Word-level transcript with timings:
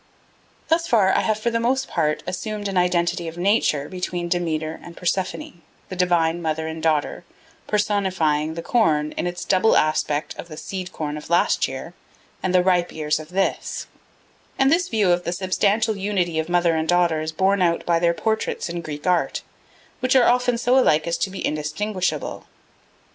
Thus 0.69 0.87
far 0.87 1.13
I 1.15 1.19
have 1.19 1.37
for 1.37 1.51
the 1.51 1.59
most 1.59 1.87
part 1.87 2.23
assumed 2.25 2.67
an 2.67 2.75
identity 2.75 3.27
of 3.27 3.37
nature 3.37 3.87
between 3.87 4.29
Demeter 4.29 4.79
and 4.83 4.97
Persephone, 4.97 5.61
the 5.89 5.95
divine 5.95 6.41
mother 6.41 6.65
and 6.65 6.81
daughter 6.81 7.23
personifying 7.67 8.55
the 8.55 8.63
corn 8.63 9.11
in 9.11 9.27
its 9.27 9.45
double 9.45 9.77
aspect 9.77 10.35
of 10.39 10.47
the 10.47 10.57
seed 10.57 10.91
corn 10.91 11.17
of 11.17 11.29
last 11.29 11.67
year 11.67 11.93
and 12.41 12.51
the 12.51 12.63
ripe 12.63 12.91
ears 12.91 13.19
of 13.19 13.29
this, 13.29 13.85
and 14.57 14.71
this 14.71 14.89
view 14.89 15.11
of 15.11 15.23
the 15.23 15.31
substantial 15.31 15.95
unity 15.95 16.39
of 16.39 16.49
mother 16.49 16.75
and 16.75 16.89
daughter 16.89 17.21
is 17.21 17.31
borne 17.31 17.61
out 17.61 17.85
by 17.85 17.99
their 17.99 18.15
portraits 18.15 18.69
in 18.69 18.81
Greek 18.81 19.05
art, 19.05 19.43
which 19.99 20.15
are 20.15 20.27
often 20.27 20.57
so 20.57 20.79
alike 20.79 21.05
as 21.05 21.15
to 21.19 21.29
be 21.29 21.45
indistinguishable. 21.45 22.45